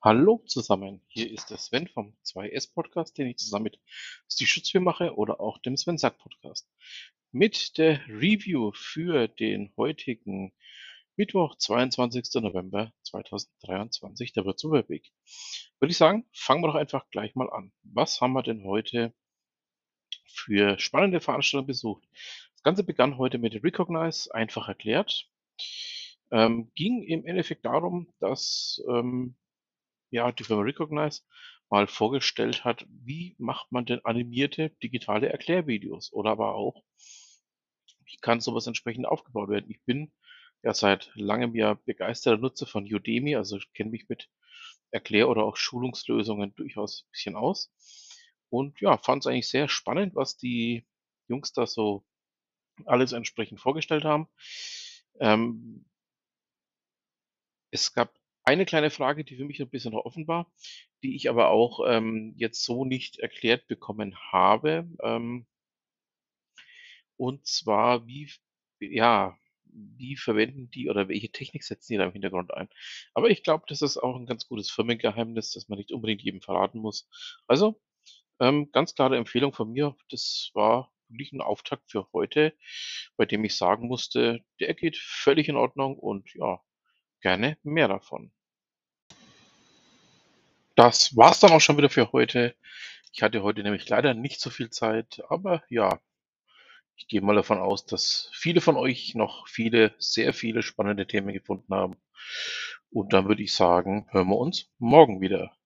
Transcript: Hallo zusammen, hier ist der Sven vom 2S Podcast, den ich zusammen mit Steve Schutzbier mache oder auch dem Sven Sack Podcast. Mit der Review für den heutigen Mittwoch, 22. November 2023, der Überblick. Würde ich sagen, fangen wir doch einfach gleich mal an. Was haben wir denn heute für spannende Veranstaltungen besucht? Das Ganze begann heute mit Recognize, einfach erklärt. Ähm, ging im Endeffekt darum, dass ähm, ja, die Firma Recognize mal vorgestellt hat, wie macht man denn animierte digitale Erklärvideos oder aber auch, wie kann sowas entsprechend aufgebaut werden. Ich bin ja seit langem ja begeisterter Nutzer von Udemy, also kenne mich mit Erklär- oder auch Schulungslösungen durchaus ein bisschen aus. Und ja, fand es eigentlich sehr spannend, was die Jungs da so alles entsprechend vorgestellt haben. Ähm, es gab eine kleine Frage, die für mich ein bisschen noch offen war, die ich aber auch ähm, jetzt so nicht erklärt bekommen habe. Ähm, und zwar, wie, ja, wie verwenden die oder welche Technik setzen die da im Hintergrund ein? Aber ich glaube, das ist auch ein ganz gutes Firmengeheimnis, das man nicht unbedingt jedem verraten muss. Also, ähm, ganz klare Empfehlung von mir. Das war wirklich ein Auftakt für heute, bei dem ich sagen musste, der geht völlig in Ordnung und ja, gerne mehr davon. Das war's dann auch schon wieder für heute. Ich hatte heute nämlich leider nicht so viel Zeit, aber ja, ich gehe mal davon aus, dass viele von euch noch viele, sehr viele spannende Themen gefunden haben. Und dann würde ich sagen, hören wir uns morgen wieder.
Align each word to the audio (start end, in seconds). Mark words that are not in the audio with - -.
Hallo 0.00 0.44
zusammen, 0.46 1.02
hier 1.08 1.28
ist 1.28 1.50
der 1.50 1.58
Sven 1.58 1.88
vom 1.88 2.16
2S 2.24 2.72
Podcast, 2.72 3.18
den 3.18 3.26
ich 3.26 3.38
zusammen 3.38 3.64
mit 3.64 3.80
Steve 4.30 4.46
Schutzbier 4.46 4.80
mache 4.80 5.16
oder 5.16 5.40
auch 5.40 5.58
dem 5.58 5.76
Sven 5.76 5.98
Sack 5.98 6.18
Podcast. 6.18 6.70
Mit 7.32 7.76
der 7.78 8.06
Review 8.06 8.70
für 8.72 9.26
den 9.26 9.72
heutigen 9.76 10.52
Mittwoch, 11.16 11.56
22. 11.56 12.40
November 12.40 12.92
2023, 13.02 14.32
der 14.32 14.44
Überblick. 14.44 15.10
Würde 15.80 15.90
ich 15.90 15.96
sagen, 15.98 16.24
fangen 16.32 16.62
wir 16.62 16.68
doch 16.68 16.76
einfach 16.76 17.10
gleich 17.10 17.34
mal 17.34 17.50
an. 17.50 17.72
Was 17.82 18.20
haben 18.20 18.34
wir 18.34 18.44
denn 18.44 18.62
heute 18.62 19.12
für 20.26 20.78
spannende 20.78 21.18
Veranstaltungen 21.18 21.66
besucht? 21.66 22.06
Das 22.52 22.62
Ganze 22.62 22.84
begann 22.84 23.18
heute 23.18 23.38
mit 23.38 23.64
Recognize, 23.64 24.32
einfach 24.32 24.68
erklärt. 24.68 25.28
Ähm, 26.30 26.70
ging 26.76 27.02
im 27.02 27.26
Endeffekt 27.26 27.64
darum, 27.64 28.14
dass 28.20 28.80
ähm, 28.88 29.34
ja, 30.10 30.32
die 30.32 30.44
Firma 30.44 30.62
Recognize 30.62 31.22
mal 31.70 31.86
vorgestellt 31.86 32.64
hat, 32.64 32.86
wie 32.88 33.36
macht 33.38 33.70
man 33.72 33.84
denn 33.84 34.04
animierte 34.04 34.70
digitale 34.82 35.28
Erklärvideos 35.28 36.12
oder 36.12 36.30
aber 36.30 36.54
auch, 36.54 36.82
wie 38.04 38.16
kann 38.20 38.40
sowas 38.40 38.66
entsprechend 38.66 39.06
aufgebaut 39.06 39.50
werden. 39.50 39.70
Ich 39.70 39.82
bin 39.84 40.12
ja 40.62 40.72
seit 40.72 41.10
langem 41.14 41.54
ja 41.54 41.74
begeisterter 41.84 42.40
Nutzer 42.40 42.66
von 42.66 42.84
Udemy, 42.84 43.36
also 43.36 43.58
kenne 43.74 43.90
mich 43.90 44.08
mit 44.08 44.28
Erklär- 44.90 45.28
oder 45.28 45.44
auch 45.44 45.56
Schulungslösungen 45.56 46.54
durchaus 46.54 47.04
ein 47.04 47.10
bisschen 47.10 47.36
aus. 47.36 47.70
Und 48.48 48.80
ja, 48.80 48.96
fand 48.96 49.22
es 49.22 49.26
eigentlich 49.26 49.48
sehr 49.48 49.68
spannend, 49.68 50.14
was 50.14 50.38
die 50.38 50.86
Jungs 51.28 51.52
da 51.52 51.66
so 51.66 52.04
alles 52.86 53.12
entsprechend 53.12 53.60
vorgestellt 53.60 54.04
haben. 54.04 54.28
Ähm, 55.20 55.84
es 57.70 57.92
gab 57.92 58.14
eine 58.48 58.64
kleine 58.64 58.90
Frage, 58.90 59.24
die 59.24 59.36
für 59.36 59.44
mich 59.44 59.60
ein 59.60 59.68
bisschen 59.68 59.92
noch 59.92 60.06
offen 60.06 60.26
war, 60.26 60.50
die 61.02 61.14
ich 61.14 61.28
aber 61.28 61.50
auch 61.50 61.80
ähm, 61.86 62.32
jetzt 62.36 62.64
so 62.64 62.86
nicht 62.86 63.18
erklärt 63.18 63.66
bekommen 63.66 64.16
habe. 64.32 64.88
Ähm, 65.02 65.46
und 67.18 67.46
zwar, 67.46 68.06
wie, 68.06 68.30
ja, 68.80 69.36
wie 69.64 70.16
verwenden 70.16 70.70
die 70.70 70.88
oder 70.88 71.08
welche 71.08 71.30
Technik 71.30 71.62
setzen 71.62 71.92
die 71.92 71.98
da 71.98 72.06
im 72.06 72.12
Hintergrund 72.12 72.54
ein? 72.54 72.70
Aber 73.12 73.28
ich 73.28 73.42
glaube, 73.42 73.64
das 73.68 73.82
ist 73.82 73.98
auch 73.98 74.16
ein 74.16 74.24
ganz 74.26 74.48
gutes 74.48 74.70
Firmengeheimnis, 74.70 75.52
das 75.52 75.68
man 75.68 75.78
nicht 75.78 75.92
unbedingt 75.92 76.22
jedem 76.22 76.40
verraten 76.40 76.78
muss. 76.78 77.06
Also, 77.46 77.78
ähm, 78.40 78.70
ganz 78.72 78.94
klare 78.94 79.16
Empfehlung 79.18 79.52
von 79.52 79.70
mir. 79.70 79.94
Das 80.10 80.50
war 80.54 80.90
wirklich 81.08 81.32
ein 81.32 81.42
Auftakt 81.42 81.90
für 81.90 82.08
heute, 82.14 82.54
bei 83.16 83.26
dem 83.26 83.44
ich 83.44 83.56
sagen 83.56 83.88
musste, 83.88 84.42
der 84.60 84.74
geht 84.74 84.96
völlig 84.96 85.48
in 85.48 85.56
Ordnung 85.56 85.98
und 85.98 86.32
ja, 86.34 86.60
gerne 87.20 87.58
mehr 87.62 87.88
davon. 87.88 88.32
Das 90.78 91.16
war's 91.16 91.40
dann 91.40 91.50
auch 91.50 91.60
schon 91.60 91.76
wieder 91.76 91.90
für 91.90 92.12
heute. 92.12 92.54
Ich 93.12 93.22
hatte 93.24 93.42
heute 93.42 93.64
nämlich 93.64 93.88
leider 93.88 94.14
nicht 94.14 94.40
so 94.40 94.48
viel 94.48 94.70
Zeit, 94.70 95.20
aber 95.28 95.64
ja, 95.68 95.98
ich 96.94 97.08
gehe 97.08 97.20
mal 97.20 97.34
davon 97.34 97.58
aus, 97.58 97.84
dass 97.84 98.30
viele 98.32 98.60
von 98.60 98.76
euch 98.76 99.16
noch 99.16 99.48
viele, 99.48 99.96
sehr 99.98 100.32
viele 100.32 100.62
spannende 100.62 101.08
Themen 101.08 101.32
gefunden 101.34 101.74
haben. 101.74 101.96
Und 102.90 103.12
dann 103.12 103.26
würde 103.26 103.42
ich 103.42 103.54
sagen, 103.54 104.06
hören 104.12 104.28
wir 104.28 104.38
uns 104.38 104.70
morgen 104.78 105.20
wieder. 105.20 105.57